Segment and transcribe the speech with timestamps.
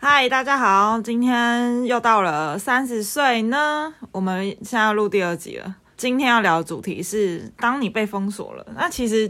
[0.00, 3.92] 嗨，大家好，今天又到了三十岁呢。
[4.12, 5.74] 我们现在要录第二集了。
[5.96, 8.64] 今天要聊的主题是，当你被封锁了。
[8.76, 9.28] 那其实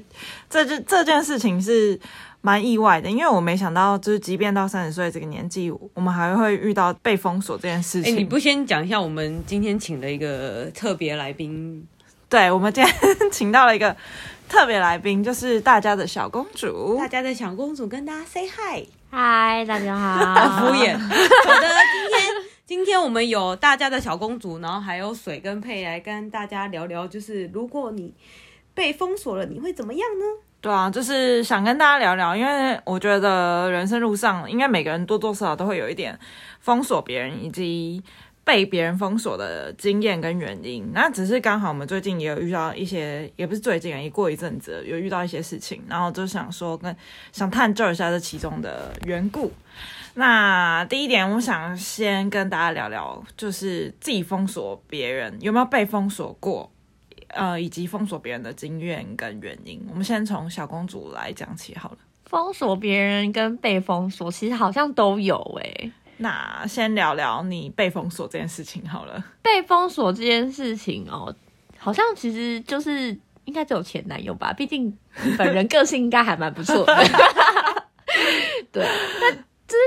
[0.51, 1.99] 这这这件事情是
[2.43, 8.13] 蛮意外的，因为我没想到，就是即便到三十岁这个年纪，我们还会遇到被封锁这件事情。
[8.13, 11.83] 哎，你不先讲一下，我们今天请了一个特别来宾。
[12.29, 12.95] 对，我们今天
[13.33, 13.97] 请到了一个
[14.49, 16.97] 特别来宾，就是大家的小公主。
[16.97, 20.59] 大家的小公主跟大家 say hi，嗨，大家好。
[20.59, 20.97] 敷衍。
[20.99, 22.35] 好的，今天
[22.67, 28.15] 今天我们有大家的小公主，然后还有水跟佩来跟大家聊聊，就是如果你
[28.73, 30.25] 被封锁了，你会怎么样呢？
[30.61, 36.19] 对啊，就是想跟大家聊聊，因为我觉得人生路上，应该每个人多多少少都会有一点
[36.61, 38.03] 封锁别人以及。
[38.49, 46.97] 被别人封锁的经验跟原因，那只是刚好我们最近也有遇到一些，也不是最近，也过一阵子有遇到一些事情，然后就想说跟
[47.31, 49.53] 想探究一下这其中的缘故。
[50.15, 56.73] 那第一点，我想先跟大家聊聊，就是自己封锁别人有没有被封锁过，
[57.27, 59.87] 呃，以及封锁别人的经验跟原因。
[59.91, 61.99] 我们先从小公主来讲起好了。
[62.25, 65.91] 封锁别人跟被封锁，其实好像都有诶、
[66.21, 69.25] 那先聊聊你被封锁这件事情好了。
[69.41, 71.35] 被封锁这件事情哦，
[71.79, 74.97] 好像其实就是应该只有前男友吧，毕竟
[75.39, 76.95] 本人个性应该还蛮不错的。
[78.73, 78.85] 对，
[79.21, 79.79] 那就是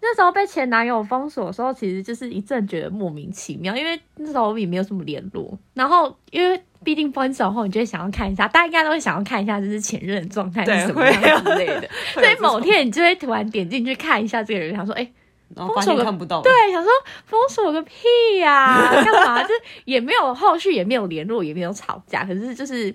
[0.00, 5.58] 那时候被前男友封锁的时候，其实就是一阵觉得莫名其妙，因为那时候我们也没有什么联络。
[5.74, 11.88] 然后因为毕竟分手后，你就会想要看一下，大家应该都会想要看一下，就是前任的状态是什么样之类的。
[12.14, 15.12] 所以某天你就会突然点进去看一下这个人，想说，哎、欸。
[15.56, 16.90] 然后发现看不到，对，想说
[17.24, 17.94] 封锁个屁
[18.38, 19.42] 呀、啊， 干嘛？
[19.42, 19.50] 就
[19.84, 22.94] 也没有后续，也没有联络，也没有吵架，可是就是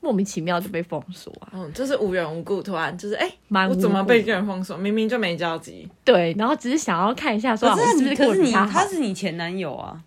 [0.00, 4.76] 莫名其妙就被封锁啊，嗯，就是无缘无故突然就是哎，欸、我怎么被这人封锁？
[4.76, 10.00] 明明就没交集，对，然后只是想要看一下说，说是不是可是你他是你前男友啊，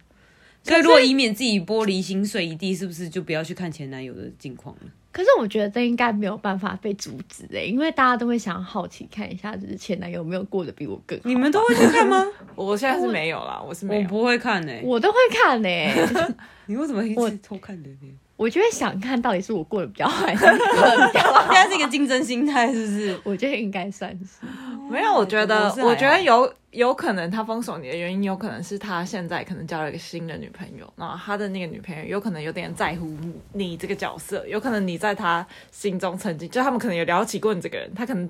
[0.63, 4.81] 所以如果以免自己玻璃心碎一地，是不是就不要去看前男友的近况了？
[5.11, 11.23] 可是我觉得这应该没有办法被阻止诶、欸，因为大家都会想好奇看一下，就是前男友有没有过得比我更好。
[11.25, 12.25] 你们都会去看吗？
[12.55, 16.35] 我现在是没有啦，我是没有，我不会看诶、欸，我都会看诶、欸。
[16.67, 18.09] 你为什么一直偷看的呢？
[18.37, 20.43] 我就会想看到底是我过得比较好，还是。
[21.13, 23.19] 现在是一个竞争心态，是不是？
[23.23, 24.45] 我觉得应该算是。
[24.89, 26.51] 没有，我觉得，我觉得有。
[26.71, 33.13] 有可能他封锁你的原因，有可能是他现在可能交了一个新的女朋友，然后他的那个女朋友有可能有点在乎
[33.53, 38.29] 你这个角色，有可能你在他心中曾经就他们可能有聊起过你这个人，他可能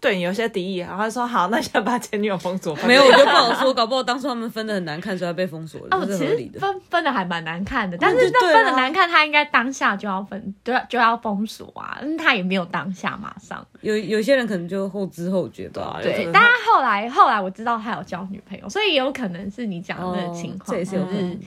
[0.00, 2.74] 对你有些敌意，然后他说好，那先把前女友封锁。
[2.86, 5.88] 没有，我就 不好说，搞不好当初他们分的很难看，所以他被封锁了。
[5.90, 13.64] 哦，其实分分的还蛮难看的，但是那分的难看，他应该当下就要分，就要就要封锁啊，但他也没有当下马上。
[13.82, 15.98] 有有些人可能就后知后觉吧。
[16.02, 18.68] 对，但他后来后来我知道他有交女朋友。
[18.68, 21.40] 所以也有可能是你讲的那个情况，这也是有可能。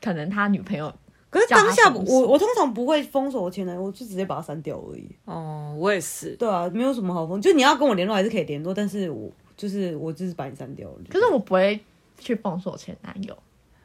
[0.00, 0.92] 可能他女朋友，
[1.30, 5.08] 可是当下我我通常不会封锁我前男友，我就直接把他删掉而已。
[5.26, 6.34] 哦，我也是。
[6.34, 10.96] 对啊，没有什么好封，就你要跟我联络还是可以联络，但是我就是我就是把你删掉了。
[11.08, 11.78] 可是我不会
[12.18, 13.38] 去封锁前男友，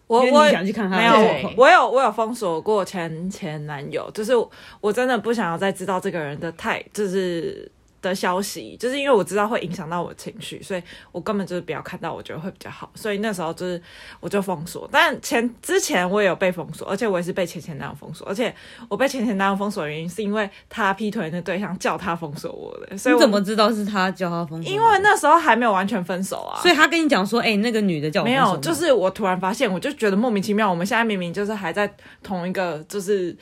[0.07, 0.97] 我我想去看他。
[0.97, 4.33] 没有，我有我有封锁过前前男友，就是
[4.81, 7.71] 我真的不想要再知道这个人的太就是。
[8.01, 12.89] 的消息，就是因为我知道会影响到我的情绪，所以我根本就是不要看到，我觉得会比较好。
[12.93, 13.81] 所以那时候就是
[14.19, 14.87] 我就封锁。
[14.91, 18.27] 但前之前我也有被封锁，而且我也是被前前男友封锁。
[18.27, 18.53] 而且
[18.87, 22.97] 我被前前男友封锁的原因是因为他劈腿的对象叫他封锁我的。
[22.97, 24.71] 所以我你怎么知道是他叫他封锁？
[24.71, 26.61] 因为那时候还没有完全分手啊。
[26.61, 30.69] 所以他跟你讲说：“哎、欸，那个女的叫我。”没有，就是我突然发现，我就觉得莫名其妙。
[30.69, 31.91] 我们现在明明就是还在
[32.21, 33.35] 同一个，就是。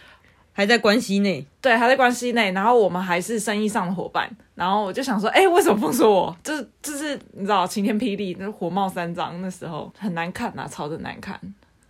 [0.58, 6.38] 还在关系内，对，还在关系内，然后我们还是生意上的伙伴，然后我就想说，哎、欸，为什么封锁我？
[6.42, 11.38] 就是就是，你知道，晴天霹雳，那火冒三丈，那时候很难看呐，超的难看。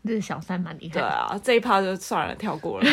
[0.04, 1.00] 这是小三蛮厉害。
[1.00, 2.86] 对啊，这一趴就算了，跳过了。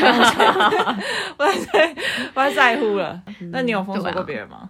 [1.38, 1.94] 不太
[2.34, 3.22] 不太在乎了。
[3.50, 4.68] 那你有封锁过别人吗？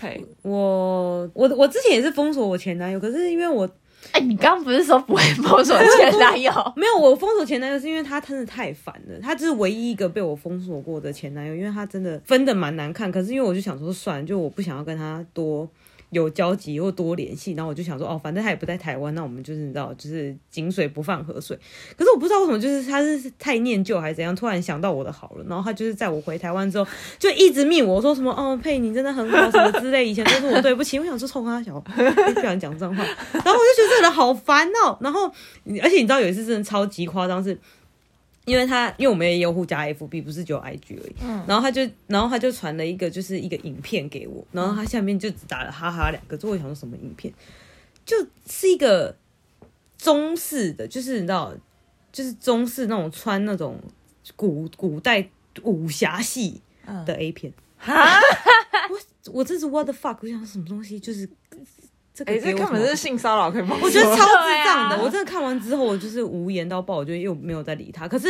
[0.00, 3.68] 对、啊，我我我之前也是封锁我前男友，可是因为我。
[4.12, 6.52] 哎、你刚刚不是说不会封锁前男友？
[6.76, 13.10] 没有，我封锁前男友是因为他真的太烦了，他就是唯一一个被我封锁过的前男友，因为他真的分的蛮难看。
[13.10, 15.68] 可是因为我就想说，算了，就我不想要跟他多。
[16.10, 21.58] 有交集或多联系，然后我就想说，哦，反正他也不在台湾，那我们就是你知道，就是井水不犯河水。
[21.96, 26.86] 可是我不知道为什么，就是他是太念旧还是怎样，突然想到我的好了，然后他就是在我回台湾之后，
[27.18, 30.98] 就一直密我说什么，哦，佩你真的很好，什么之类，以前都是我对不起。
[30.98, 34.96] 我想说，冲他小，不想讲脏话，然后我就觉得这个人好烦哦。
[35.00, 35.26] 然后，
[35.82, 37.58] 而且你知道有一次真的超级夸张是。
[38.46, 41.14] 因为他，因为我们也有互加 FB，不是只有 IG 而已。
[41.20, 46.46] 嗯，然后他就，然后他就传了一个，就是一个影片给我，然后他下面就只打了哈哈两个字。
[46.46, 47.34] 我想说什么影片？
[48.04, 48.16] 就
[48.48, 49.16] 是一个
[49.98, 51.52] 中式的，就是你知道，
[52.12, 53.80] 就是中式那种穿那种
[54.36, 55.28] 古古代
[55.64, 56.62] 武侠戏
[57.04, 57.52] 的 A 片。
[57.76, 58.22] 哈、嗯，
[58.90, 60.18] 我我这是 what the fuck？
[60.22, 61.00] 我想什么东西？
[61.00, 61.28] 就是
[62.16, 63.76] 这个，哎、欸，这根本是性骚扰，可以吗？
[63.82, 64.96] 我觉得 超智障的。
[64.96, 68.08] 啊、我真的看完之后，我就是无言到爆，我就又没有再理他。
[68.08, 68.28] 可是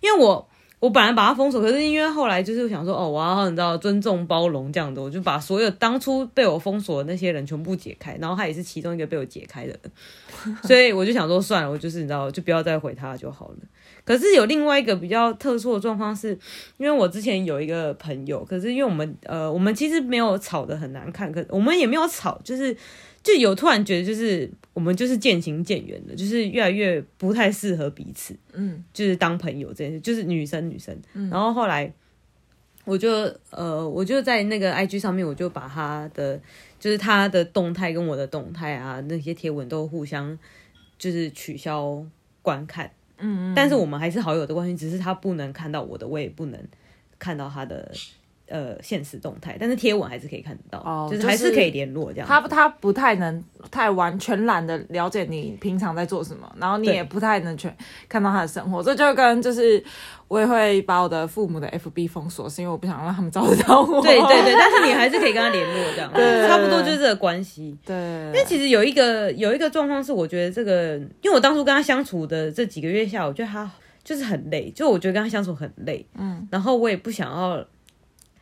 [0.00, 0.46] 因为我。
[0.80, 13.56] 我本来把他封锁，可是因为后来就是想说，哦，我要你知道尊重包容这样的，我就把所有当初被我封锁的那些人全部解开，然后他也是其中一个被我解开的人，所以我就想说算了，我就是你知道，就不要再回他就好了。
[14.04, 16.28] 可是有另外一个比较特殊的状况是，
[16.76, 22.76] 因为我之前有一个朋友，可是因为我们呃，我们其实没有吵得很难看，可我们也没有吵，就是。
[23.22, 31.92] 就有突然觉得，就是我们就是渐行渐远了，就是越来越不太适合彼此，嗯，就是当朋友这件事，就是女生女生，嗯，然后后来
[32.84, 33.10] 我就
[33.50, 36.40] 呃，我就在那个 IG 上面，我就把他的
[36.80, 40.38] 就是他的动态跟我的动态啊，那些贴文都互相
[40.96, 42.02] 就是取消
[42.40, 46.58] 观看，嗯，嗯，但是我们还是好友的关系，只是他不能看到我的，我也不能
[47.18, 47.92] 看到他的。
[48.48, 52.26] 呃，现实动态，但是贴文还是可以看得到，哦、就是还是可以联络这样。
[52.26, 57.74] 他他不太能太完全懒的了解你平常在做什么，然后你也不太能全
[58.08, 58.82] 看到他的生活。
[58.82, 59.82] 这就跟就是
[60.28, 64.00] 我也会把我的父母的 FB 封锁，是因为我不想让他们找得到我。
[64.00, 67.76] 对对对，但是你还是可以跟他联络这样， 对差不多就是这个关系。
[67.84, 67.94] 对，
[68.26, 73.70] 因为其实有一个有一个状况是，我觉得这个，因为我当初跟他相处的这几个月下，我觉得他
[74.02, 77.62] 就是很累，就我觉得跟他相处很累，嗯，然后我也不想要。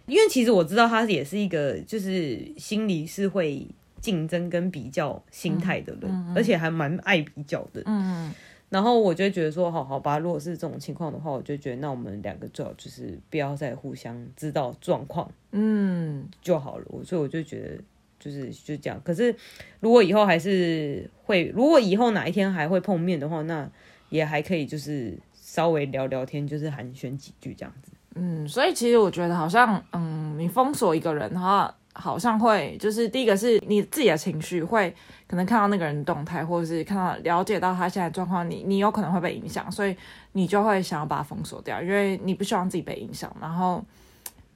[0.06, 3.66] 因为其实我知道他也是一个，就是心里是会
[4.00, 7.82] 竞争跟比较心态的人，嗯嗯、而且还蛮爱比较的。
[7.86, 8.32] 嗯，
[8.68, 16.84] 然后我就觉得说，好好吧，如果是这种情况的话，我就觉得那我们两个最好就是不要再互相知道状况，嗯，就好了。
[17.04, 17.82] 所以我就觉得
[18.20, 19.00] 就是就这样。
[19.04, 19.34] 可是
[19.80, 23.68] 如果以后还是会，如果以后哪一天还会碰面的话，那
[24.10, 27.90] 也还可以，就是稍微聊聊天，就是寒暄几句这样子。
[28.18, 34.94] 嗯，所以其实我觉得好像，嗯，你封锁一个人的话，好像会就是第一个是你自己的情绪会
[35.26, 39.94] 可能看到那个人的动态，或者是看到了解到他现在状况，你你有可能会被影响，所以
[40.32, 43.84] 你就会想要把他封锁掉，因为你不希望自己被影响，然后，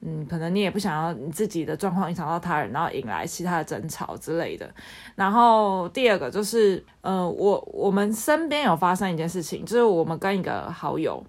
[0.01, 4.67] 嗯，可能你也不想要你自己的状况影响到他人，然后引来其他的争吵之类的。
[5.13, 11.23] 然后第二个就是，呃，我我们身边有发生一件事情，就是我们跟一个好友。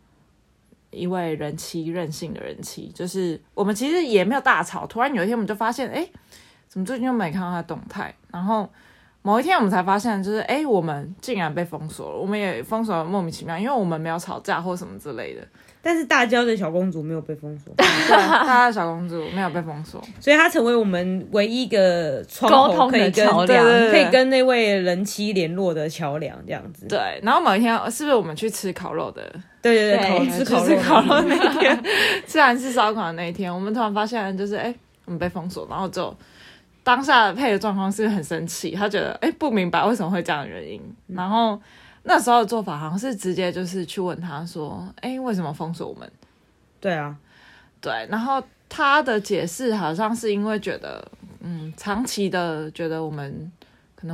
[0.92, 6.06] 一位人妻，任性的人妻，就是我们其实也没有大吵，突然有一天我们就发现，哎，
[6.68, 8.14] 怎么最近又没看到他动态？
[8.30, 8.70] 然后
[9.22, 15.40] 某一天我们才发现，就是哎，我们竟然被封锁了，我们也封锁了莫名其妙，因为我们没有吵架或什么之类的。
[15.84, 26.86] 但是大娇 的小公主没有被封锁，对，她的小公主没有被封锁，所以她成为我们唯一一个沟通的桥梁，可以跟那位人妻联络的桥梁，这样子。
[26.88, 29.22] 对，然后某一天是不是我们去吃烤肉的？
[29.60, 31.84] 对对对，烤吃烤肉烤肉那一天，
[32.26, 34.72] 吃完吃烧烤的那一天，我们突然发现就是哎，
[35.04, 36.12] 我们被封锁，然后就
[36.82, 41.60] 当下的配的状况是很生气，他觉得哎不明白为什么会这样的原因，然后。
[42.04, 46.10] 那时候的做法好像是直接就是去问他说：“哎，为什么封锁我们？”
[46.80, 47.16] 对啊，
[47.80, 47.92] 对。
[48.10, 51.06] 然后他的解释好像是因为觉得，
[51.42, 53.52] 嗯，长期的觉得我们。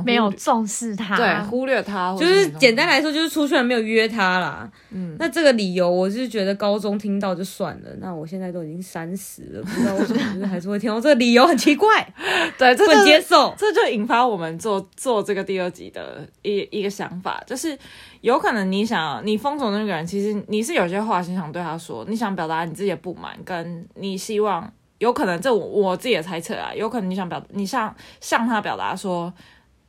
[0.05, 4.69] 没有重视他，对，忽略他，就是简单来说，就是出去了没有约他啦。
[4.91, 7.89] 嗯，那这个理由，我是觉得高中听到就算了。
[7.99, 12.07] 那我现在都已经三十了，不知道为什么还是会听到这个理由，很奇怪。
[12.57, 17.77] 对，这不能接受，这就引发我们做做这个第二集的一一个想法，就是
[18.21, 29.33] 有可能你想你封锁那个人，其实你是有些话心想对他说，你想表达你自己的不满，跟你希望有可能这我我自己的猜测啊，有可能你想表你向向他表达说。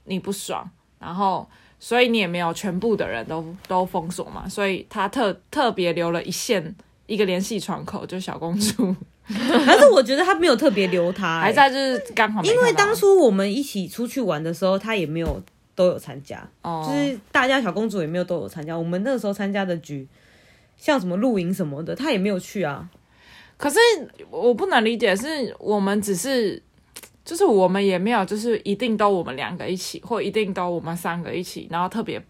[0.05, 6.75] 你不爽，然后所以你也没有全部的人都都封锁嘛，所以他特特别留了一线
[7.07, 8.95] 一个联系窗口，就是小公主。
[9.67, 15.41] 但是我觉得他没有特别留他、欸， 还在就是刚好，因为当初我们一起出去玩的时候，他也没有
[15.77, 18.77] 都有参加，哦，就是大家小公主也没有都有参加。
[18.77, 20.09] 我们那个时候参加的局，
[20.77, 22.89] 像什么露营什么的，他也没有去啊。
[23.57, 23.79] 可是
[24.31, 26.61] 我不能理解，是我们只是。
[27.31, 32.21] 就是我们也没有，就是一定都我们两个一起，或一定都我们三个一起，然后特别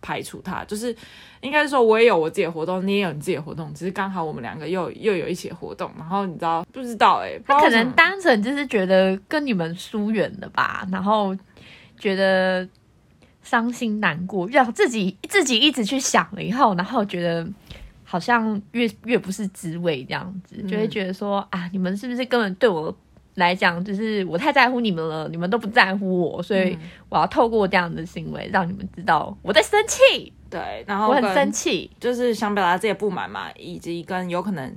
[0.00, 0.62] 排除他。
[0.62, 0.94] 就是
[1.40, 5.90] 应该是说，我也有我自己的活动，你也有你自己的活动，只是刚好我们两个又又有一起的活动。
[5.98, 7.36] 然后你知道不知道、欸？
[7.36, 11.36] 哎，他可能单纯就是觉得跟你们疏远了吧，然后
[11.98, 12.64] 觉得
[13.42, 17.44] 伤心难过，让自己自己一直去想了以后，然后觉得
[18.04, 22.96] 好像越越不是滋味这样子，就会觉得说啊，你们是不是根本对我。
[23.34, 30.32] 来讲，就是我太在乎你们了，你们都不在乎我，所以我要透过这样的行为让你们知道我在生气。
[30.48, 34.72] 对，然后我很生气，就是想表达自己的不满嘛，以及跟有可能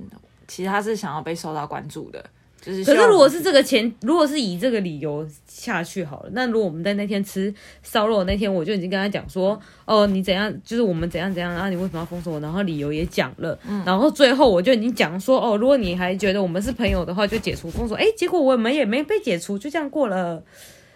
[0.48, 2.24] 其实他是想要被受到关注的。
[2.68, 17.96] 就是，可是如果是这个前，如果是以这个理由下去好了，那如果我们在那天吃烧肉那天，我就已经跟他讲说，哦，你怎样，就是我们怎样怎样，然后你为什么要封锁我，然后理由也讲了，嗯，然后最后我就已经讲说，哦，如果你还觉得我们是朋友的话，就解除封锁。
[17.96, 20.42] 哎，结果我们也没被解除，就这样过了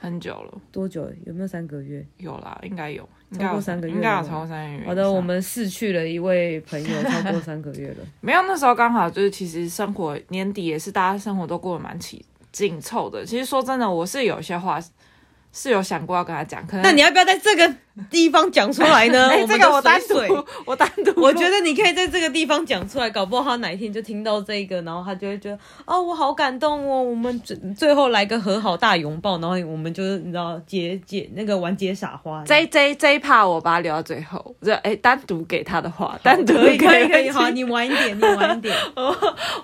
[0.00, 1.10] 很久了，多久？
[1.24, 2.06] 有没有三个月？
[2.18, 3.08] 有啦，应该有。
[3.38, 4.86] 超过三个月，应该有超过三个月。
[4.86, 7.96] 好的，我们逝去了一位朋友， 超过三个月了。
[8.20, 13.24] 没有，那时候刚好就是，其实生活年底也是大家生活都过得蛮紧紧凑的。
[13.24, 14.80] 其实说真的，我是有些话。
[15.54, 17.74] 是有想过要跟他讲，可能那你要不要在这个
[18.11, 19.28] 地方讲出来呢？
[19.32, 20.14] 哎、欸，这个我单独，
[20.64, 32.44] 我单独，我觉得你可以在这个地方讲出来，搞不好他哪一天就听到这个，然后他就会觉得哦，我好感动哦，我们最最后来个和好大拥抱，然后我们就是你知道接接那个完结傻花。
[32.46, 38.75] 这这这一趴我把它留到最后，这哎单独给他的话，单独 可以可以可以，好，你晚一点，你晚一点，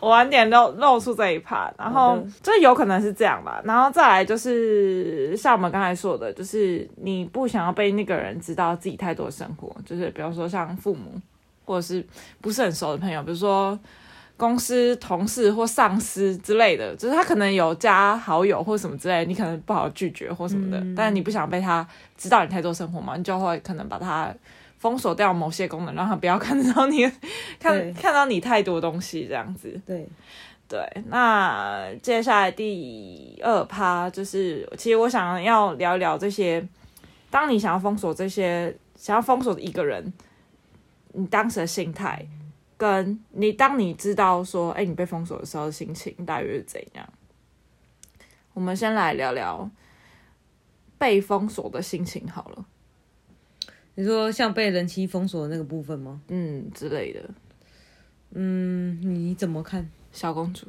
[0.01, 5.69] 我晚点露露出这一趴，然后这有可能是这样吧，然后再来就是像我们。
[5.69, 11.21] 刚才说的，就是你不想要被那个人知道自己太多的生活，就是比如说像父母，
[11.65, 12.05] 或者是
[12.41, 13.79] 不是很熟的朋友，比如说
[14.37, 24.33] 公司同事或上司之类的，就是他可能有加好友或什么之类的，你可能不好拒绝或什么的，嗯、但你不想被他知道你太多生活嘛，你就会可能把他
[24.79, 27.11] 封锁掉某些功能，让他不要看到你
[27.59, 29.81] 看看到你太多东西这样子。
[29.87, 30.07] 对。
[30.71, 36.63] 对，那接下来第二趴就是，其实我想要聊一聊这些。
[37.31, 40.13] 当你想要封锁这些，想要封锁的一个人，
[41.13, 42.27] 你当时的心态，
[42.77, 47.09] 跟你当你知道说，哎，你被封锁的时候的心情大约是怎样？
[48.55, 49.71] 我们先来聊聊
[50.99, 52.67] 被封锁的心情好了。
[53.95, 56.21] 你说像被人妻封锁的那个部分吗？
[56.29, 57.31] 嗯，之类的。
[58.31, 59.91] 嗯，你怎么看？
[60.13, 60.67] 小公主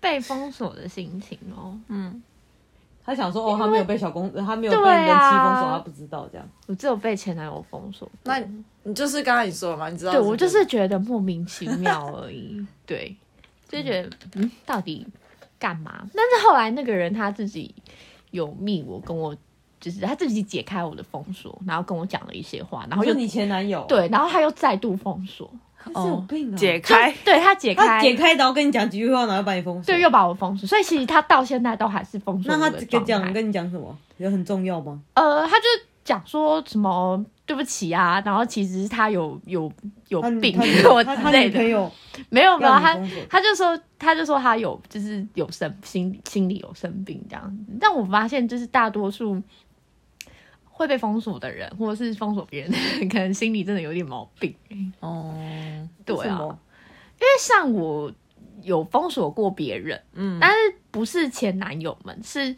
[0.00, 2.22] 被封锁的心情哦，嗯，
[3.06, 6.46] 他想说哦，他没有被小公，他没有被人妻封锁，他不知道这样。
[6.66, 8.10] 我只有被前男友封锁。
[8.24, 8.42] 那
[8.82, 9.88] 你就是刚才你说的嘛？
[9.88, 10.12] 你知道？
[10.12, 12.66] 对，我就是觉得莫名其妙而已。
[12.84, 13.16] 对，
[13.68, 15.06] 就觉得嗯，到底
[15.58, 16.04] 干嘛？
[16.14, 17.72] 但是后来那个人他自己
[18.32, 19.34] 有密我，跟我
[19.80, 25.48] 就是他自己解开我的封锁，然后跟我讲了一些话，然后就你前男友对，然后他又再度封锁。
[25.92, 26.56] 是有病啊！
[26.56, 30.66] 解开，对他解开，解开，然后跟你讲几句话，然后把你封锁，对，又把我封锁。
[30.66, 32.56] 所以其实他到现在都还是封锁。
[32.56, 33.96] 那他跟讲跟你讲什么？
[34.18, 35.00] 有很重要吗？
[35.14, 35.64] 呃，他就
[36.04, 39.70] 讲说什么对不起啊，然后其实他有有
[40.08, 41.58] 有病，我之类的。
[42.30, 47.76] 没有没有，他他就说他就说他有就是有生心心里有生病这样子。
[47.80, 49.42] 但我发现就是大多数。
[50.76, 54.54] 会被封锁的人，或者是封锁别人的人， 可能心里真的有点毛病。
[55.00, 55.34] 哦，
[56.04, 58.12] 对啊，因为像我
[58.60, 60.56] 有封锁过别人，嗯，但是
[60.90, 62.54] 不是前男友们，是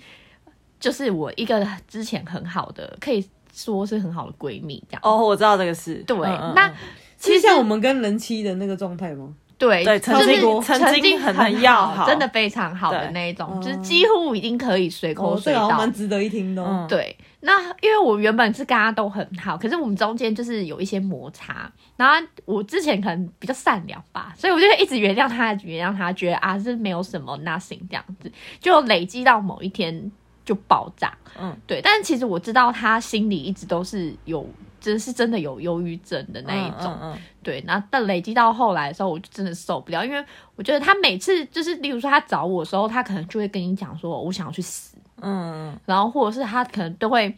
[0.80, 5.00] 就是我一个之前很好的，可以说是很好的闺蜜这样。
[5.04, 6.02] 哦，我知道这个事。
[6.04, 6.75] 对，嗯嗯，那
[7.16, 9.32] 其实像我们跟人妻的那个状态吗？
[9.58, 16.86] 对，对，曾经曾经很要好，真的非常好的那一种，就是几乎已经可以随口随到，蛮值得一听的。
[16.88, 30.12] 对，那因为我原本是跟他都很好，可是我们中间就是有一些摩擦，然后我之前可能比较善良吧，所以我就一直原谅他，原谅他，觉得啊是没有什么 nothing 这样子，就累积到某一天
[30.44, 31.12] 就爆炸。
[31.36, 34.48] 嗯，对，但是其实我知道他心里一直都是有。
[34.92, 40.25] 就是真的有忧郁症的那一种，嗯嗯嗯、对，然后但累积到后来的时候，我就真的受不了，因为
[40.57, 47.33] 我觉得他每次就是，例如说他找我的时候，他可能就会跟你讲说，我想要去死，嗯，然后或者是他可能都会，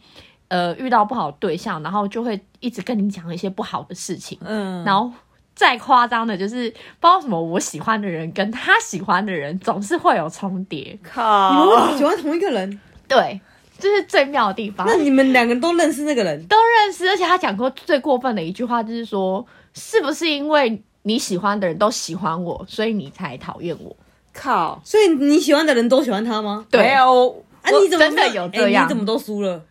[0.47, 5.11] 呃，遇到不好的对象，然后就会一直跟你讲一些不好的事情，嗯，然后
[5.53, 13.39] 再夸张的就是，不知道什么，我喜欢的人跟他喜欢的人总是会有重叠，靠，你们喜欢同一个人，对。
[13.81, 14.85] 这是最妙的地方。
[14.87, 16.45] 那你们两个都认识那个人？
[16.45, 23.95] 都认识，而且他讲过最过分的一句话就是说：“是不是因为你喜欢的人都喜欢我，所以你才讨厌我？”
[24.33, 24.79] 靠！
[24.85, 26.65] 所以你喜欢的人都喜欢他吗？
[26.71, 28.85] 对哦，啊，你怎么真的有这样？
[28.85, 29.61] 你怎么都输了？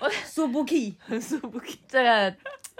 [0.00, 1.78] 我 输不起，输不起。
[1.86, 2.34] 这个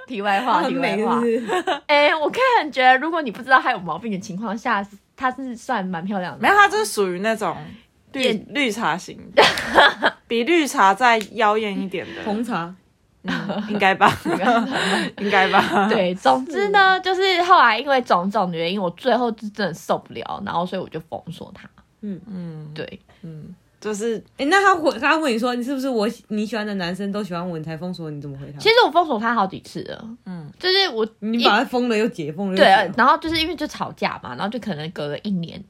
[0.06, 1.20] 题外话，题外话。
[1.86, 6.38] 哎，我个人觉得，如果你不知道他有毛病的情况下，他是算蛮漂亮的。
[6.40, 7.54] 没有，他就是属于那种。
[8.22, 9.18] 绿绿茶型，
[10.26, 12.22] 比绿茶再妖艳一点的。
[12.24, 12.74] 红茶，
[13.22, 14.12] 嗯，应该吧，
[15.18, 15.88] 应该吧。
[15.88, 21.68] 对，总之呢，就是后来因为种种原因，我最后是真的受不了，然后所以我就封锁他。
[22.02, 22.20] 嗯。
[22.26, 28.10] 嗯，对，嗯，就是，哎、欸，那他回他问你说，你是不是我你喜欢的男生都喜欢我，你才封锁？
[28.10, 28.58] 你怎么回他？
[28.58, 35.62] 其实我封锁他好几次了，嗯，就是我你把他封了又解封了，对，然后就是因为就吵架嘛，然后就可能隔了一年，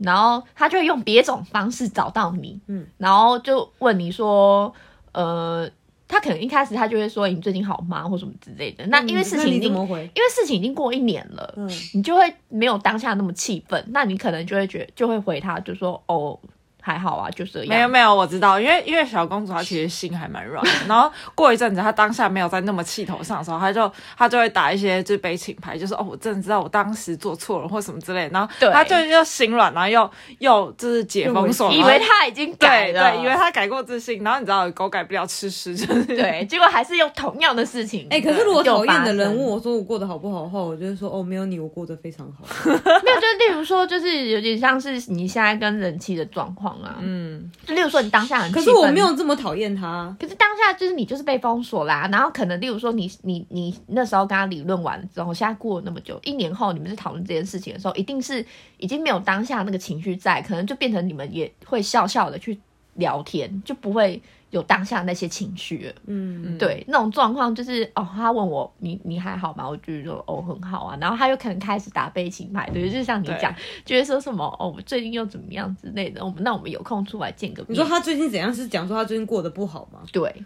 [0.00, 4.74] 然后他就会用别种方式找到你，嗯，然后就问你说，
[5.12, 5.70] 呃。
[6.12, 8.84] 他可能一开始他就会说，你最近好吗或什么之类的。
[8.88, 16.36] 那因为事情已经，因为事情已经过一年了，嗯，你就会没有当下那么气愤，那你可能就会觉就会回他，就说哦。
[16.80, 17.68] 还好啊，就这样。
[17.68, 20.70] 没有没有，我知道，因为因为小公主她其实心还蛮软的。
[20.88, 28.30] 然后过一阵子，她当下没有在那么气头上的时候，她就她就会打一些就是悲情牌，就是哦，我真的知道我当时做错了或什么之类的。
[28.30, 34.22] 然后她就又心软，然后又又就是解封锁，以为她已经改了，对，以为她改过自新。
[34.24, 38.06] 然后你知道狗改不了吃屎，就是对，结果还是用同样的事情。
[38.10, 42.44] 哎、欸，可是如果讨厌的人问我说我过得好不好的话，我就会说哦，没有你，我过得非常好。
[42.64, 47.50] 没有，就是例如说，就是有点像是你现在跟人气的状况啊，嗯。
[47.66, 50.14] 就例如说，你当下很，可是我没有这么讨厌他。
[50.18, 58.44] 可是当下就是你就是被封锁啦，然后可能例如说你你你那时候跟他理论完了之后，现在过了那么久，一年后你们在讨论这件事情的时候，一定是
[58.78, 62.58] 已经没有当下那个情绪在，可能就变成你们也会笑笑的去
[62.94, 64.20] 聊天，就不会。
[64.50, 69.68] 有当下那些情绪，嗯，对，那种状况就是哦，他问我你你还好吗？
[69.68, 73.54] 我就说哦很好啊，然后他又可能开始打悲情牌，对，就像你讲，
[73.84, 77.72] 就会说什么哦，我最近又怎么样之类的，我们那我们有空出来见个面。
[77.72, 78.52] 你说他最近怎样？
[78.52, 80.00] 是讲说他最近过得不好吗？
[80.12, 80.42] 对，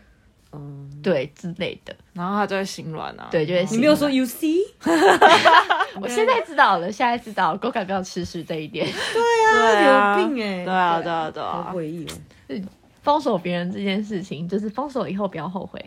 [0.52, 3.74] 嗯，对之类的，然后他就会心软啊，对，就会心软。
[3.78, 4.60] 你没有说 you see，
[5.98, 12.12] 我现在知道了，现在知道了，狗改不要吃屎这一点，对啊，有病哎，对啊，对啊，对啊，好诡异哦，
[12.48, 12.68] 嗯。
[13.04, 15.78] 封锁别人这件事情，就是封锁以后不要后悔。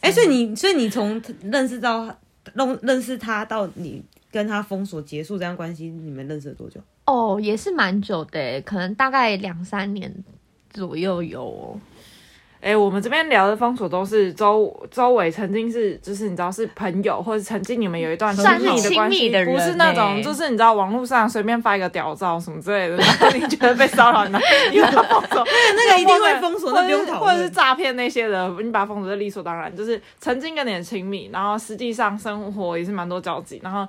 [0.00, 2.04] 哎、欸，所以你，所以你从认识到
[2.54, 6.80] 认认识他到你跟他封锁结束这样关系，你们认识了多久？
[7.04, 10.10] 哦，也是蛮久的，可能大概两三年
[10.70, 11.78] 左右有。
[12.62, 24.38] 哎、欸，我们这边聊的封锁都是周周围曾经是，就是你知道是朋友，或者曾经你们有一段亲密的关系，不是那种就是你知道网络上随便发一个屌照什么之类的，然后你觉得被骚扰，那
[24.70, 29.76] 因为他封锁， 那个一定会封锁，那不用讨论，或者是诈骗那些的，你把他封锁是理所当然。
[29.76, 33.84] 就是曾经跟你很亲密，然后实际上生活也是蛮多交集，然后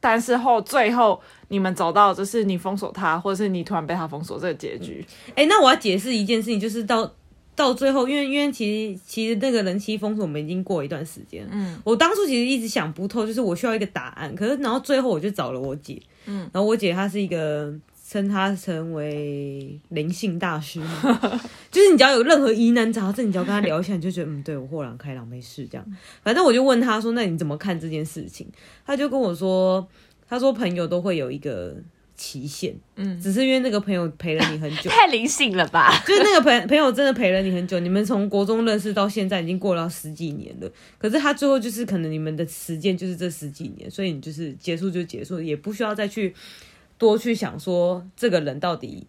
[0.00, 5.04] 但是后最后你们走到就是你封锁他，或者是你突然被他封锁这个结局。
[5.34, 7.10] 哎、那我要解释一件事情，就是到。
[7.58, 11.44] 到最后，因为因为其实其实那个人妻封锁我们已经过一段时间。
[11.50, 14.32] 嗯，我当初其实一直想不透，就是我需要一个答案。
[14.36, 17.74] 可是然后最后我就找了我姐，嗯，然后我姐她是一个
[18.08, 20.80] 称她成为灵性大师，
[21.72, 25.84] 就是你只要有任何疑难杂症，你只要跟她聊一下，你就觉得嗯，对我豁然开朗，没事这样。
[26.22, 28.46] 反正我就问她说，那你怎么看这件事情？
[28.86, 29.84] 她就跟我说，
[30.28, 31.74] 她说朋友都会有一个。
[32.18, 35.90] 期限，嗯，只是因为那个朋友陪了你很久， 太灵性了吧？
[36.04, 40.70] 就是那个朋朋友真的陪了你很久，你们从国中认识到现在已经过了十几年了。
[40.98, 46.34] 可是他最后就是可能你们的时间就是这十几年，所以你就是结束就结束，也不需要再去
[46.98, 49.06] 多去想说这个人到底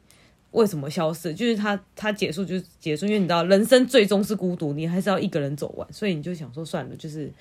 [0.51, 1.33] 为什么消失。
[1.33, 7.33] 就是他他结束就结束，因为你知道人生最终是孤独，你还是要一个人走完，所以你就想说算了，就是。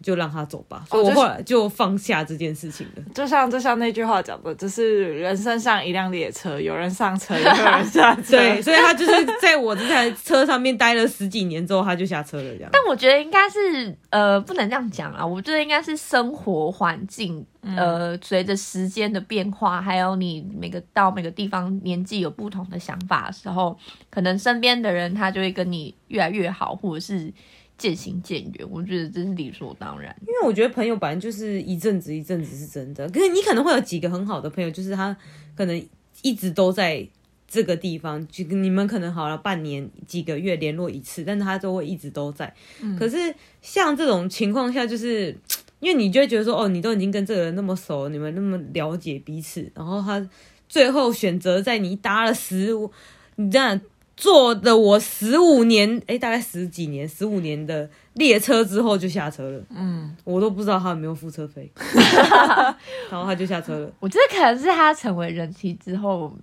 [0.00, 3.02] 就让他走吧，所以我后来就放下这件事情了。
[3.14, 8.30] 就像就像那句话讲的，就是人生像一辆列车，有人上车，有人下车。
[8.38, 12.54] 对，所以他就是在我这台车上面待了十几年之后，他就下车了。
[12.56, 12.70] 这样。
[12.72, 15.26] 但我觉得应该是呃，不能这样讲啊。
[15.26, 23.76] 我觉得应该是生活环境，呃，随着时间的变化，还有你每个到每个地方年纪有不同的想法的时候，
[24.10, 27.32] 可能身边的人他就会跟你越来越好，或者是。
[27.78, 30.14] 渐行渐远，我觉得这是理所当然。
[30.22, 35.16] 因为我觉得朋友本来就是一阵子一阵子是真的，可是你可能会有几个很好的朋友，就是他
[35.56, 35.88] 可能
[36.22, 37.08] 一直都在
[37.46, 42.52] 这个地方，就你们可能好了半年几个月联络一次，但是他都会一直都在。
[42.82, 43.16] 嗯、可是
[43.62, 45.34] 像这种情况下，就是
[45.78, 50.28] 因为你就会觉得说，哦，你都已经跟这个人那么熟，你们那么了解彼此，然后他
[50.68, 52.90] 最后选择在你搭了十五，
[53.36, 53.80] 你这样。
[54.18, 59.60] 坐的我十五年，哎、欸，大概十几年、十五年的列车之后就下车了。
[59.70, 61.70] 嗯，我都不知道他有没有付车费，
[63.10, 63.90] 然后他就下车了。
[64.00, 66.36] 我觉得可能是他成为人妻之后，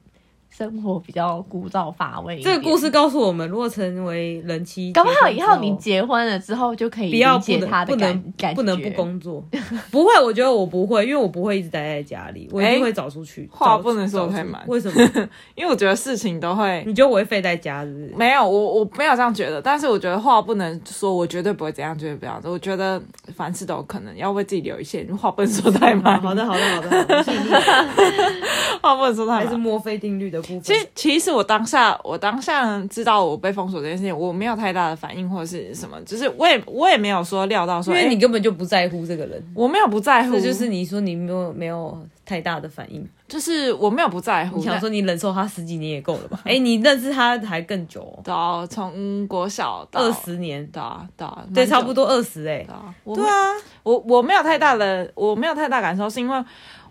[0.57, 2.39] 生活比较枯燥乏味。
[2.39, 9.43] 这个故事告诉我们，如果成为人妻，搞不好以后你结婚了之后就可以理解他的感感，不能不工作。
[9.91, 13.49] 不会，我觉得我不会，因为我不会一直待在家里，我一定会找出去。
[13.51, 15.27] 话不能说太满，为什么？
[15.55, 18.13] 因为我觉得事情都会，你觉得我会废在家是不是？
[18.15, 22.39] 没有，我我没有这样觉得，但是我觉得话不能说，我绝对不会怎样，绝对不要。
[22.45, 23.01] 我觉得
[23.35, 25.05] 凡事都有可能，要为自己留一线。
[25.17, 26.21] 话不能说太满。
[26.21, 27.23] 好的，好的，好的，好的。
[28.81, 39.43] 话不能说太满，还是墨菲定律的其实，其实我当下，我当下知道我被封锁这件事情，我没有太大的反应或者是什么，就是我也我也没有说料到说，因为你根本就不在乎这个人。
[39.55, 44.57] 我没有不在乎，这就是你说你没有没有太大的反应，就是我没有不在乎。
[44.57, 46.39] 你想说你忍受他十几年也够了吧？
[46.45, 52.65] 哎，你认识他还更久，对啊，从国小到二十年，对啊，对啊，对，差不多二十哎，
[53.03, 53.51] 对啊，
[53.83, 56.45] 我我没有太大的，我没有太大感受，是因为。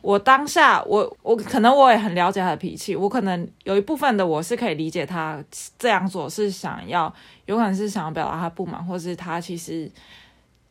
[0.04, 5.42] 我当下，我我可能我也很了解他的脾气，我可能有一部分的我是可以理解他
[5.78, 7.10] 这样做是想要，
[7.46, 9.90] 有可能是想要表达他不满，或是他其实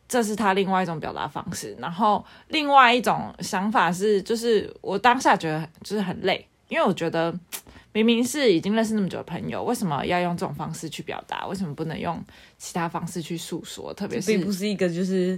[0.06, 1.76] 这是他另外一种表达方式。
[1.80, 7.36] 然后另外一种想法是，就是我当下觉得就是很累，因为我觉得
[7.92, 11.44] 明明是已经认识那么久的朋友，为什么要用这种方式去表达？
[11.48, 12.22] 为什么不能用
[12.56, 13.92] 其他方式去诉说？
[13.94, 15.36] 特别是并不是一个就是。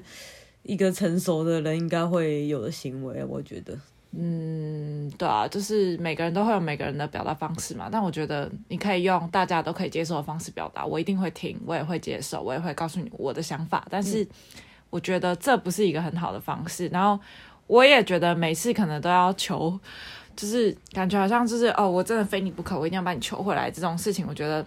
[0.67, 3.79] 一个成熟的人应该会有的行为，我觉得，
[4.11, 7.89] 嗯，对啊，就是每个人都会有每个人的表达方式嘛。
[7.91, 13.87] 但我觉得你可以用大家都可以接受的方式表达，我一定会听，我也会接受，我也会告诉你我的想法。
[13.89, 14.27] 但是
[14.91, 16.89] 我觉得这不是一个很好的方式。
[16.89, 17.17] 然后
[17.69, 19.79] 我也觉得每次可能都要求，
[20.35, 24.67] 就是感觉好像就是哦，我真的非你不可，我一定要把你求回来这种事情，我觉得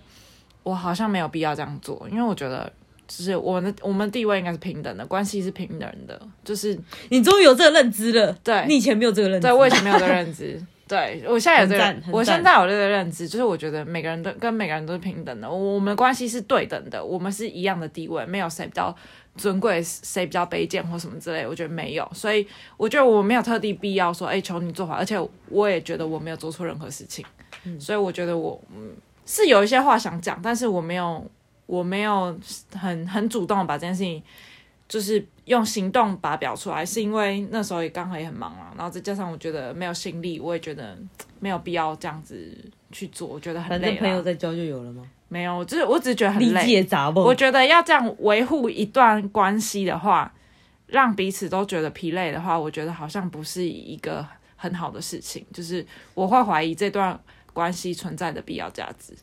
[0.64, 2.72] 我好像没有必要这样做，因为我觉得。
[3.10, 6.22] 就是我们的我们地位应该是平等的，关系是平等的。
[6.44, 6.78] 就是
[7.10, 18.96] 你终于有这个认知了，对，你以前没有这个认知，对，我以前没有这个认知， 对我现在有这个，我现在有这个认知，就是我觉得每个人都跟每个人都是平等的，我们关系是对等的，我们是一样的地位，没有谁比较
[19.36, 22.46] 尊贵，谁比较卑贱或什么之类，我觉得没有，所以
[22.78, 25.20] 我觉得我没有特地必要说，哎，求你做好，而且
[25.50, 27.26] 我也觉得我没有做错任何事情，
[27.64, 28.92] 嗯，所以我觉得我嗯
[29.26, 31.26] 是有一些话想讲，但是我没有。
[31.70, 32.36] 我没有
[32.74, 34.24] 很很主动把这件事情，
[34.88, 40.98] 就是用行动把它表出来，是因为那时候也刚好也很忙啊，然后再加上我觉得没有心力，我也觉得
[41.40, 42.58] 没有必要这样子
[42.92, 43.90] 去做，我觉得很累。
[43.90, 45.04] 反正朋友在交就有了吗？
[45.28, 46.84] 没有，就是我只是觉得很累。
[47.16, 50.34] 我觉得要这样维护一段关系的话，
[50.88, 57.20] 让彼此都觉得疲累的话，我觉得好像不是一个很好的事情，就是我会怀疑这段
[57.54, 59.14] 关系存在的必要价值。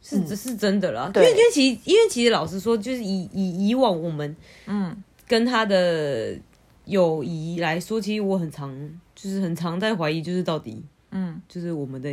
[0.00, 1.10] 是，这是真的啦。
[1.14, 6.36] 因为，因为其实，因为其实，老实说，就是以以以往我们，嗯，跟他的
[6.84, 8.74] 友谊来说，其实我很常，
[9.14, 12.08] 就是很常在怀疑，就是到底，嗯，就是我们的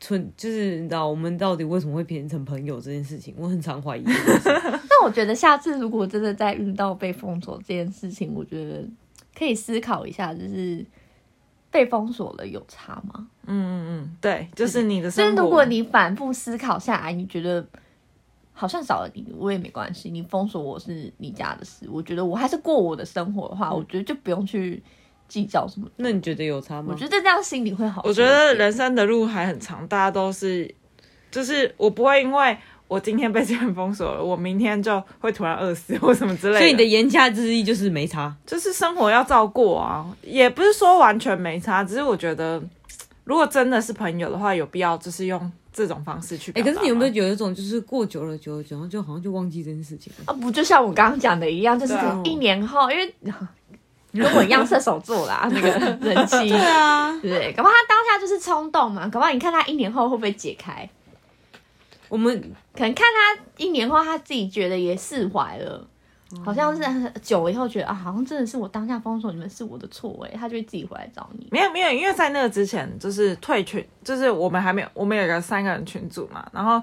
[0.00, 4.02] 存，就是你知道，我们到底为什么会变成朋友这件事情，我很常怀疑。
[4.06, 8.88] 那我觉得，下次如果真的再遇到被封锁这件事情，我觉得
[9.36, 10.84] 可以思考一下，就是。
[11.72, 13.26] 被封锁了有差吗？
[13.46, 15.34] 嗯嗯嗯，对，就是你的生活。
[15.34, 17.66] 但如果你反复思考下来，你觉得
[18.52, 20.10] 好像少了你，我也没关系。
[20.10, 24.80] 你封锁我是你家的事，我觉得我还是过我的生活的话，嗯、我觉得就不用去
[25.26, 25.88] 计较什么。
[25.96, 26.88] 那你觉得有差吗？
[26.90, 28.02] 我觉得这样心里会好。
[28.04, 30.72] 我觉得人生的路还很长，大家都是，
[31.30, 32.56] 就是我不会因为。
[32.92, 36.58] 我今天被这样封锁了，我明天就会突然饿死或什么之类的。
[36.58, 42.62] 所以你的言下之意就是没差，就是生活要照过啊，也不是说完全没差，只是我觉得，
[43.24, 46.52] 如果真的是朋友的话，有必要就是用这种方式去。
[46.52, 50.32] 哎、欸，可是你有没有有一种就是过久了，久了，久了就好像就忘记这件事情啊？
[50.34, 53.14] 不就像我刚刚讲的一样，就是一年后，因为
[54.12, 60.86] 跟我一样射手座啦，那个人气， 对啊，对，搞不好他当下就是冲动嘛，搞不好你看他一年后会不会解开？
[62.12, 62.30] 我们
[62.74, 65.88] 可能看他一年后，他自己觉得也释怀了，
[66.44, 71.48] 好像是久以后觉得啊，好像真的是我当下封锁你们是我的错诶，他就会自己回来找你。
[71.50, 76.82] 没有没有，因为在那个之前就是退群，就是我们还没有，我们有个三个人群组嘛，然后。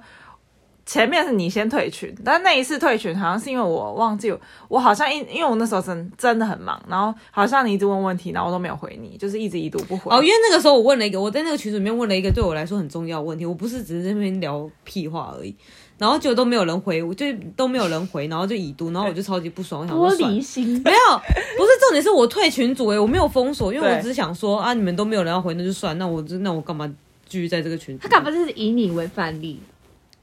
[0.89, 10.11] 前面是你先退群，但那一次退群好像是因为我忘记我，我好像因因为我那时候真真的很忙，然后好像你一直问问题，然后我都没有回你，就是一直已读不回。
[10.11, 15.55] 哦，因为那个时候我问了一个，我在那个群组里面问了一个对我来说很重要的问题，我不是只是在那边聊屁话而已，
[15.99, 17.23] 然后就都没有人回，我就
[17.55, 20.97] 都没有人回，然后就已读，然后我就超级不爽，我想说玻璃心，没有，
[21.55, 26.91] 不是重点是我退群组诶，我没有封锁，因为我只是想说啊，你们都没有人要回，那就算，那我那我干嘛
[27.27, 27.95] 继续在这个群？
[27.99, 29.59] 他干嘛就是以你为范例？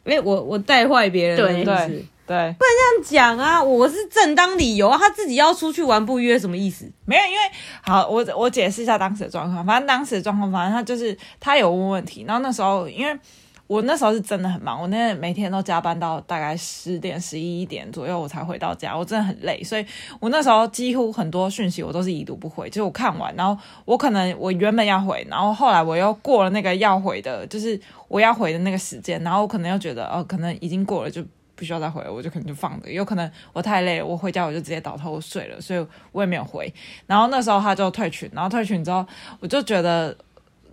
[0.06, 3.62] 哎，我我带坏别人的意思，对，不能这样讲啊！
[3.62, 6.90] 我是正当理由啊，他自己要出去玩不约什么意思？
[7.04, 7.38] 没有，因为
[7.82, 9.64] 好，我我解释一下当时的状况。
[9.66, 13.18] 反正当时的状况，反正他就是他有问问题，然后那时候因为。
[13.66, 18.96] 我那时候是真的很忙，我那每天都加班到大概十点、十一点左右，我才回到家。
[18.96, 19.84] 我真的很累，所以
[20.20, 22.68] 我那时候几乎很多讯息我都是已读不回。
[22.68, 31.20] 就是我看完，然后我可能我原本要回，然后后来我又过了那个要回的，就是我要回的那个时间，然后我可能又觉得哦，可能已经过了，就
[31.56, 32.92] 不需要再回，我就可能就放着。
[32.92, 36.72] 有可能我太累了，我回家我就直接倒头睡了，所以我也没有回。
[37.06, 39.04] 然后那时候他就退群，然后退群之后，
[39.40, 40.16] 我就觉得。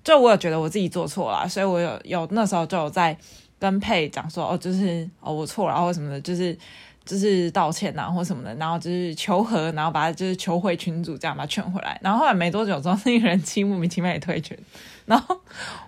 [0.04, 3.18] 就我有觉得我自己做错了，所以我有有那时候就有在
[3.58, 6.58] 跟佩讲说，哦，就是哦我错了，然后什么的，就是
[7.06, 11.98] 就是道歉啊或什么的，然后就是求和，然后把他就是求回群主，这样把他劝回来。
[12.04, 14.58] 然后后来没多久之后，那个人气莫名其妙也退群，
[15.06, 15.39] 然后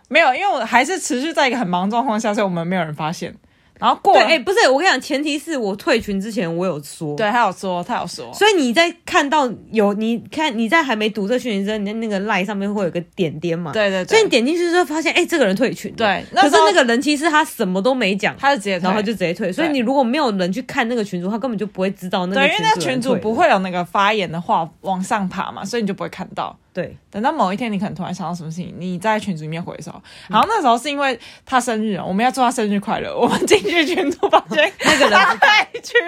[0.08, 3.36] 没有，因为我还是持续在一个很忙状况下，所以我们没有人发现。
[3.79, 13.73] 然后过对，哎、欸，不是，我跟你讲，前提是我退群之前我有说，对他有说，他有说，所以你在看到有你看你在还没读这讯息之前，你在那个赖上面会有个点点嘛？
[13.73, 19.51] 对对对，所以你点进去之后发现，哎、欸，这个人退群，对，可是那个人其实他什么都没讲，他就直接，然后就直接退。
[19.51, 22.41] 所以你如果没有人去看那个群主，他根本就不会知道那个。
[22.41, 26.57] 对，因为那群主不会有那个发言的话往上爬嘛，所以你就不会看到。
[26.75, 29.95] 对，等到某一天你可能突然想到什么事情，你在群组里面回的时候，
[30.29, 33.17] 好像那时候是因为他生日，我们要祝他生日快乐。
[33.17, 36.01] 我们进去群组发现 那个人退群，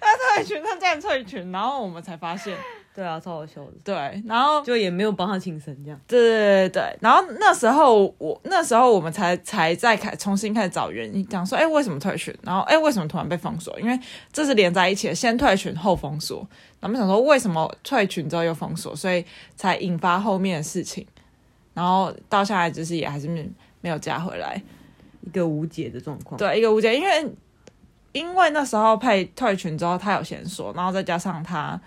[0.00, 2.56] 他退群，他竟然退群，然后我们才发现，
[2.92, 3.72] 对啊，超好笑的。
[3.84, 6.00] 对，然后就也没有帮他庆生这样。
[6.08, 12.36] 对对对对，然后那时候我那时候我们才才再开重新开始找原因，讲说，哎，为什么退群？
[12.42, 13.78] 然后，哎，为什么突然被封锁？
[13.80, 13.98] 因为
[14.32, 16.46] 这是连在一起的，先退群后封锁。
[16.80, 19.24] 他们想说，为什么退群之后又封锁，所以
[19.54, 21.06] 才引发后面的事情，
[21.74, 23.48] 然后到现在就是也还是没
[23.80, 24.60] 没有加回来，
[25.20, 26.36] 一个无解的状况。
[26.36, 27.34] 对，一个无解，因为
[28.12, 31.80] 因为那时候配退群之后，他有先说，然后再加上他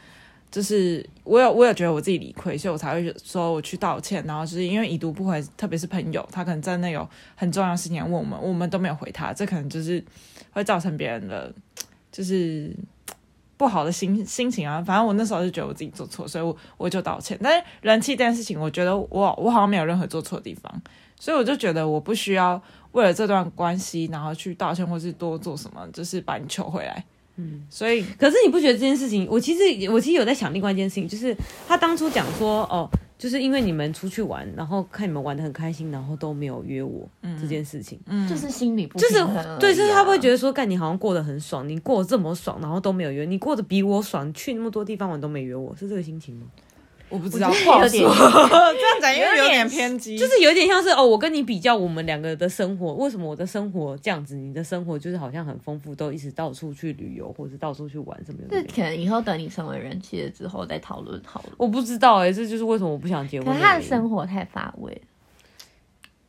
[0.54, 10.02] 就是我有我有觉得我自己理亏，所以我才会说我去道歉，然后就是因为已读不回，特别是朋友，他可能在那有很重要的事情问我们，我们都没有回他，这可能就是
[10.52, 11.52] 会造成别人的
[12.12, 12.72] 就是。
[13.56, 17.38] 不好的心心情啊，反正我那时候就觉得我自己做错，所以我我就道歉。
[17.42, 20.82] 但是人气这件事情，我觉得我我好像没有任何做错的地方，
[21.18, 22.62] 所以我就觉得我不需要
[22.92, 27.06] 为了这段关系然后去道歉，或是多做什么，就是把你求回来。
[27.36, 29.28] 嗯，所以可是你不觉得这件事情？
[29.30, 31.36] 我其实我其实有在想另外一件事情，就是
[31.68, 32.90] 他当初讲说哦。
[33.16, 39.14] 就是因为你们出去玩，然后看你们玩的很开心，然后都没有约我、嗯、这件事情，嗯，就是心里不就是
[39.58, 46.48] 对，就是他会觉得说，干你好像过得很爽，你过得这么爽，然后都没有约你，过得比我爽，去那么多地方玩都没约我，是这个心情吗？
[47.14, 47.90] 我不知道，不好说。
[47.90, 58.48] 这样讲因为有点偏激，就是有点像是哦，我跟你比较我们两个的生活，为什么我的生活这样子，你的生活就是好像很丰富，都一直到处去旅游或者是到处去玩什么的。
[58.50, 61.50] 这可能以后等你成为人妻了之后再讨论好了。
[61.58, 63.48] 我不知道哎、欸，这就是为什么我不想结婚。
[63.48, 65.00] 可是他的生活太乏味。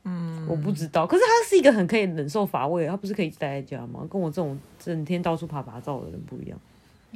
[0.05, 1.07] 嗯，我不知道。
[1.07, 4.07] 可是他是一个很可以忍受乏味，他不是可以待在家吗？
[4.11, 6.59] 跟我这种整天到处爬爬照的人不一样。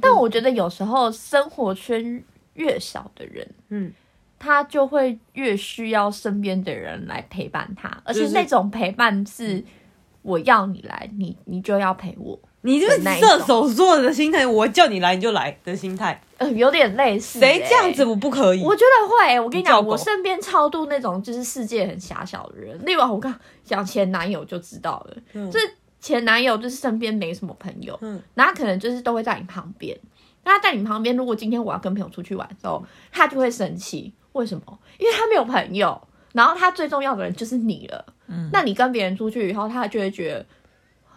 [0.01, 2.23] 但我觉得有时候生活圈。
[2.59, 3.91] 越小的人，嗯，
[4.37, 9.63] 他就会越需要身边的人来陪伴他，而且那种陪伴是
[10.21, 17.39] 我要你来，你你就要陪我，你就是射手座的心态，我叫你来你就来的心态，呃，有点类似。
[17.39, 18.61] 谁这样子我不可以？
[18.61, 19.39] 我觉得会。
[19.39, 25.65] 我跟你讲，我身边超多那种就是世界很狭小的人，例如我刚讲前男友就知道了，嗯，就是
[26.01, 29.97] 前男友就是身边没什么朋友，嗯，那他可能就是都会在你旁边。
[30.49, 34.11] 他在你旁边，如果今天我要跟朋友出去玩的时候，他就会生气。
[34.33, 34.79] 为什么？
[34.97, 35.99] 因为他没有朋友，
[36.33, 38.05] 然后他最重要的人就是你了。
[38.27, 40.45] 嗯，那你跟别人出去以后，他就会觉得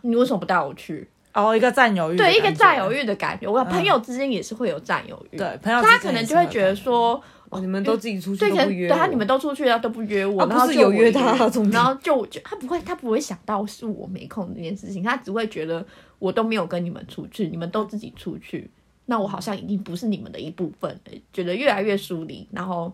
[0.02, 1.08] 你为什么不带我去？
[1.34, 3.48] 哦，一个占有欲，对，一个占有欲的感觉。
[3.48, 11.34] 我朋友之间也是会有占有欲，嗯、对，朋友他可能就会觉得说，哦，你们都自己出去都不约，对，他你们都出去了都不约我，然后就有约他，
[11.70, 15.82] 然后就就他不会，他不会想到是我没空这件事情，他只会觉得
[16.18, 18.70] 我都没有跟你们出去，你们都自己出去。
[19.12, 20.98] 那我好像已经不是你们的一部分，
[21.34, 22.90] 觉得越来越疏离，然后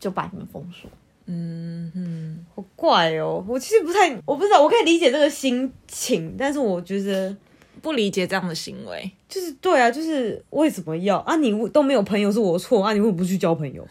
[0.00, 0.90] 就把你们封锁。
[1.26, 3.44] 嗯嗯，好怪哦！
[3.46, 7.36] 我其实不太，我不知道，我可以理解这个心情，但是我觉得
[7.82, 9.12] 不理解这样的行为。
[9.28, 11.36] 就是对啊，就是为什么要啊？
[11.36, 12.94] 你都没有朋友是我错啊？
[12.94, 13.86] 你为什么不去交朋友？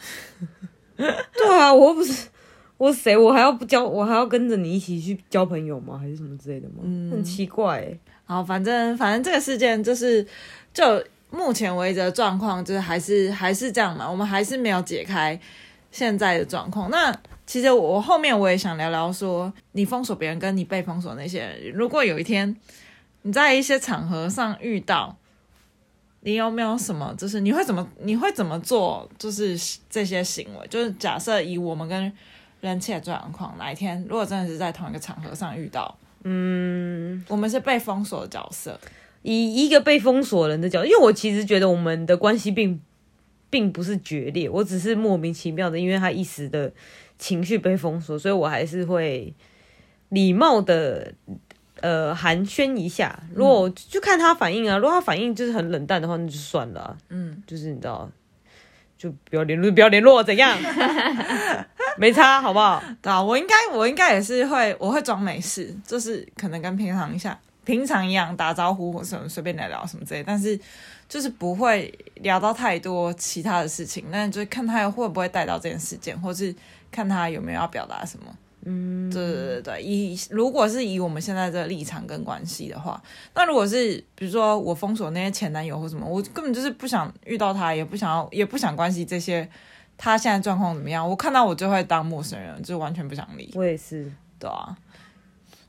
[0.97, 2.27] 对啊，我又不是
[2.77, 5.95] 我谁，我还要不交，我还要跟着你一起去交朋友吗？
[5.95, 6.77] 还是什么之类的吗？
[6.81, 7.99] 嗯，很奇怪欸。
[8.25, 10.25] 好，反正反正这个事件就是
[10.73, 10.83] 就。
[11.29, 15.39] 目前为止的状况就是还是还是这样嘛，我们还是没有解开
[15.91, 16.89] 现在的状况。
[16.89, 17.13] 那
[17.45, 22.55] 其实我后面我也想聊聊说，你封锁别人跟你被封锁那些人，如果有一天
[23.21, 25.15] 你在一些场合上遇到，
[26.21, 27.13] 你有没有什么？
[27.17, 29.09] 就是你会怎么你会怎么做？
[29.17, 29.57] 就是
[29.89, 32.11] 这些行为，就是假设以我们跟
[32.59, 38.77] 人气的状况，哪一天如果真的是在同一个场合上遇到，嗯，我们是被封锁的角色，
[39.35, 42.79] 以一个被封锁人的角度，因为我其实觉得我们的关系并
[43.49, 46.71] 并不是决裂，我只是莫名其妙的，因为他一时的
[47.17, 49.33] 情绪被封锁，所以我还是会
[50.09, 51.13] 礼貌的。
[51.79, 56.97] 呃，寒暄一下，如果就看他反应啊，如果他反应就是很冷淡的话，那就算了啊。
[57.09, 58.09] 嗯，就是你知道，
[58.97, 60.57] 就不要联络，不要联络，怎样？
[61.99, 62.83] 没差，好不好？
[62.99, 70.58] 对啊，我应该，我应该也是会，我会装没事，就是可能跟平常一下，平常一样打招呼或什么，随便聊聊什么之类，但是
[71.10, 76.56] 就是不会聊到太多其他的事情，那就看他会不会带到这件事件，或是
[76.89, 78.34] 看他有没有要表达什么。
[78.63, 83.01] 嗯，对对对对，以如果是以我们现在这立场跟关系的话，
[83.36, 89.47] 那如果是比如说我封锁那些前男友或什么，我根本就是不想遇到他，也不想要，也不想关心这些
[89.97, 91.08] 他现在状况怎么样。
[91.08, 93.51] 我看到我就会当陌生人，就完全不想理。
[93.56, 94.73] 我也是，对啊。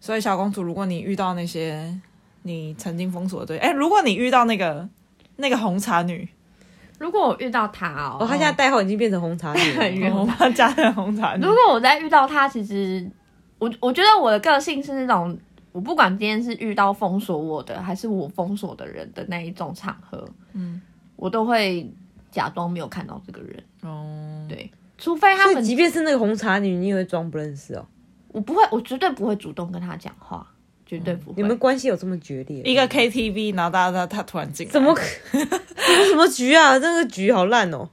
[0.00, 1.98] 所以小公主，如果你遇到那些
[2.42, 4.88] 你曾经封锁的对，哎，如果你遇到那个
[5.36, 6.28] 那个红茶女。
[6.98, 11.44] 如果我遇到她哦，哦，他现在代号已经变成红茶女了，我们家的红茶女。
[11.44, 13.08] 如果我在遇到她，其实
[13.60, 15.38] 我我觉得我的个性是那种，
[15.70, 20.82] 我不管今天是遇到封锁我的，还是我封锁的人的那一种场合，嗯，
[21.14, 21.88] 我都会
[22.32, 23.62] 假装没有看到这个人。
[23.82, 27.86] 哦、嗯，对，除非他们，即便是那个红茶女，你也会装不认识哦。
[28.38, 30.46] 我不会，我绝对不会主动跟他讲话。
[30.86, 31.42] 绝对不会。
[31.42, 32.62] 你们关系有这么决裂？
[32.62, 36.78] 一个 KTV，然后大家他他突然进来，怎么什么什么局啊？
[36.78, 37.88] 这个局好烂哦！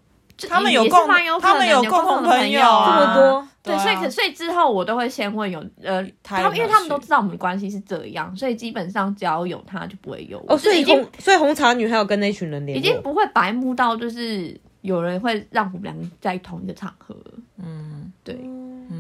[0.48, 1.08] 他们有共，
[1.42, 3.48] 他们有共同朋友啊，这么多。
[3.64, 10.42] 对，所以所以之后我都会先问有呃，他们因为他们都知道我们关系是这样，所以基本上只要有他就不会有。
[10.48, 17.16] 哦，所以已经所以红茶女还有跟那群人联，已经不会白目到就是有人会让我们两个在同一个场合。
[17.58, 18.40] 嗯，对。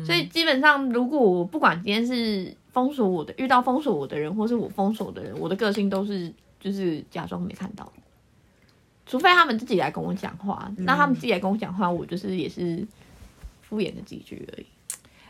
[0.05, 2.55] 所以基本上，如果我不管今天是。
[2.75, 7.89] 封锁我的，遇到封锁我的人，或是我封锁的人，我的个性都是就是假装没看到，
[9.05, 10.69] 除非他们自己来跟我讲话。
[10.77, 12.85] 嗯、那他们自己来跟我讲话，我就是也是
[13.61, 14.65] 敷衍的几句而已。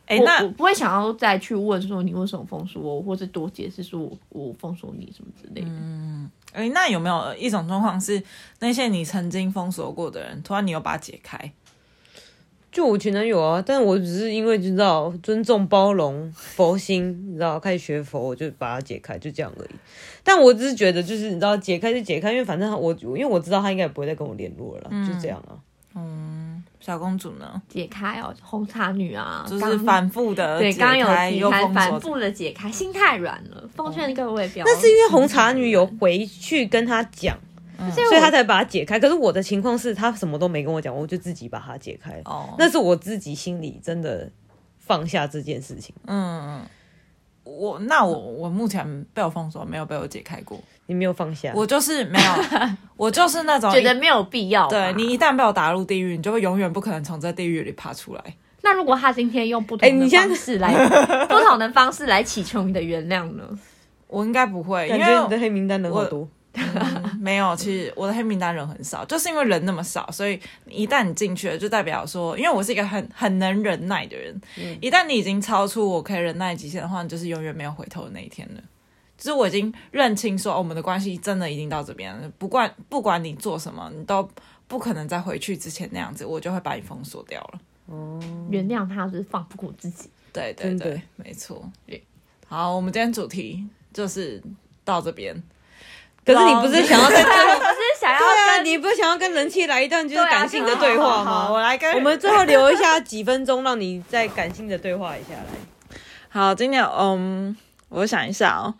[0.07, 5.67] 哎、欸，那我不会想要再去问说你为什么封锁我，或是多解释说我我封锁你什么之类的。
[5.69, 8.19] 嗯，哎、欸，那有没有一种状况是
[8.57, 11.37] 那些你曾经封锁过的人，突然你又把它解开？
[12.75, 19.69] 就我前男友啊，但我只是因为知道尊重、包容、佛心， 你知道开始学佛，我就把它解开，就这样而已。
[20.25, 25.55] 但我只是觉得，就是你知道解开就解开，因为反正我因为我知道他应该也不会再跟我联络了，嗯、就这样啊。
[25.95, 27.61] 嗯，小公主呢？
[27.69, 31.05] 解开哦，红茶女啊，就是反复的对，刚刚有
[31.49, 33.69] 解开，反复的解开，心太软了。
[33.73, 34.65] 奉劝各位不要。
[34.65, 37.37] 那是因为红茶女有回去跟他讲。
[37.37, 37.54] 嗯、
[37.91, 38.99] 所以他才把它解开。
[38.99, 42.21] 可是我的情况是他什么都没跟我讲，我就自己把它解开。
[42.25, 44.29] 哦，那是我自己心里真的
[44.79, 45.93] 放下这件事情。
[46.05, 46.61] 嗯嗯，
[47.43, 50.59] 我那我我目前被我封锁，没有被我解开过。
[50.87, 51.51] 你没有放下？
[51.55, 52.31] 我就是没有，
[52.95, 54.67] 我就是那种觉得没有必要。
[54.67, 58.23] 对，你一旦被我打入地狱，你就会永远不可能从这地狱里爬出来。
[58.61, 63.43] 那如果他今天用不同的方式来，欸、 不同的方式来祈求你的原谅呢？
[64.07, 66.27] 我应该不会，因为你的黑名单人好多。
[66.55, 78.61] 嗯、 没有，其实我的黑名单人很少，就是因为人那么少，所以一旦你进去了，就代表说，因为我是一个很很能忍耐的人，嗯、一旦你已经超出我可以忍耐极限的话，你就是永远没有回头的那一天了。
[79.17, 84.29] 就是我已经认清说，哦、我们的关系真的已经到这边了，不管不管你做什么，你都
[84.67, 87.59] 不可能再回去之前那样子，我就会把你封锁掉了。
[87.85, 91.71] 哦，原谅他就是放不过自己，对对对，没错。
[92.47, 94.41] 好，我们今天主题就是
[94.83, 95.41] 到这边。
[96.25, 98.61] 可是你不是想要在这里，不是想要对啊？
[98.63, 101.47] 你不是想要跟人气来一段就是感性的对话吗？
[101.51, 105.99] 我来跟我们最后留一下几分钟，让你再感性的对话一下来。
[106.29, 107.55] 好，今天嗯，
[107.89, 108.73] 我想一下哦，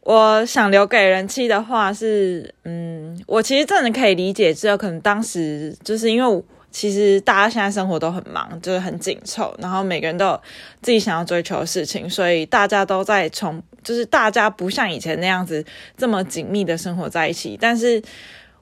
[0.00, 6.44] 我想留给人气的话是，嗯，我其实真的可以理解，只有可能当时就是因为。
[6.72, 10.40] 其实大家现在生活都很忙，就是很紧凑，然后每个人都有
[10.80, 15.62] 自己想要追求的事情，所以大家都在从，就是大家不像以前那样子
[15.98, 17.58] 这么紧密的生活在一起。
[17.60, 18.02] 但是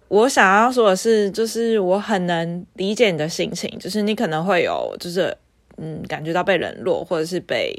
[0.08, 5.36] 我想要说的是，就是我很能理解你的心情，就是你可能会有，就是
[5.76, 7.72] 嗯，感觉到被冷落，或者是被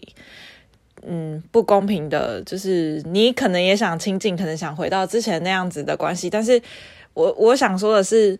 [1.05, 6.29] 嗯不公平的，就是你可能也想亲近，可能想回到之前那样子的关系。
[6.29, 6.61] 但是
[7.13, 8.39] 我我想说的是。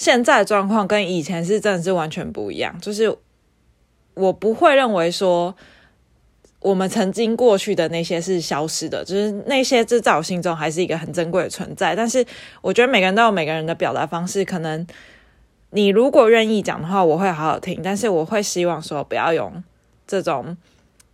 [0.00, 3.14] 现在状况跟以前是真的是完全不一样，就是
[4.14, 5.54] 我不会认为说
[6.60, 11.94] 我们曾经过去的那些是消失的，就是那些这在我心中还是一个很珍贵的存在。
[11.94, 12.24] 但是
[12.62, 14.86] 我觉得每个人都有每个人的表达方式，可能
[15.72, 17.82] 你如果愿意讲的话，我会好好听。
[17.84, 19.62] 但是我会希望说不要用
[20.06, 20.56] 这种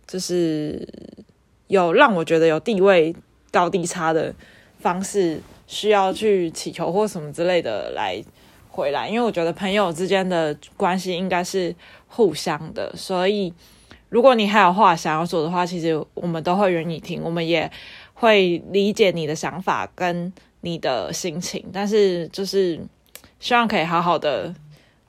[0.07, 0.87] 就是
[1.67, 3.13] 有让我觉得有地位
[3.51, 4.33] 高低差的
[4.79, 8.23] 方式，需要去祈求或什么之类的来
[8.77, 11.75] 回来，因为我觉得朋友之间的关系应该是
[12.07, 13.51] 互相的，所以。
[14.09, 17.69] 如果你还有话想要说的话，其实我们都会愿意听，我们也
[18.13, 22.79] 会理解你的想法跟你的心情，但是就是
[23.37, 24.55] 希望可以好好的，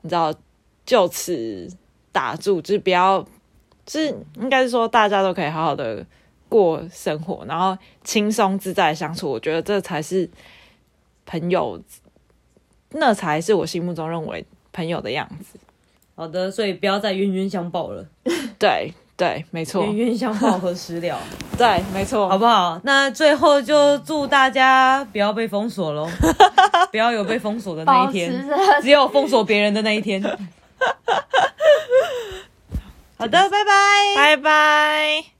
[0.01, 0.33] 你知道，
[0.85, 1.65] 就此
[2.11, 3.25] 打住，就不要，
[3.85, 6.05] 就是应该是说大家都可以好好的
[6.49, 10.29] 过生活，然后轻松自在相处，我觉得这才是
[11.25, 11.81] 朋友，
[12.91, 15.59] 那才是我心目中认为朋友的样子。
[16.15, 18.05] 好的，所以不要再冤冤相报了。
[18.59, 21.19] 对对，没错，冤冤相报何时了？
[21.57, 22.79] 对，没错，好不好？
[22.83, 26.07] 那最后就祝大家不要被封锁喽，
[26.91, 28.31] 不要有被封锁的那一天，
[28.81, 30.21] 只有封锁别人的那一天。
[33.17, 35.38] 好的，拜拜，拜拜。